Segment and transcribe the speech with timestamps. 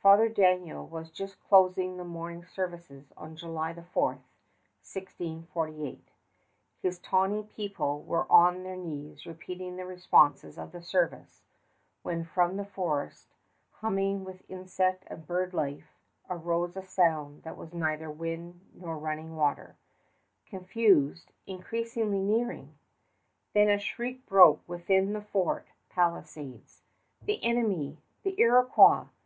[0.00, 4.20] Father Daniel was just closing the morning services on July the 4th,
[4.82, 6.08] 1648.
[6.82, 11.42] His tawny people were on their knees repeating the responses of the service,
[12.02, 13.26] when from the forest,
[13.70, 15.92] humming with insect and bird life,
[16.30, 19.76] arose a sound that was neither wind nor running water
[20.48, 22.70] confused, increasing, nearing!
[23.52, 26.80] Then a shriek broke within the fort palisades,
[27.26, 27.98] "The enemy!
[28.22, 29.04] the Iroquois!"